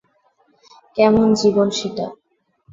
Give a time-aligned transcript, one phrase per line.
[0.97, 2.05] কেমন জীবন সেটা?